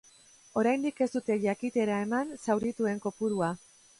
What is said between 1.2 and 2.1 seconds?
jakitera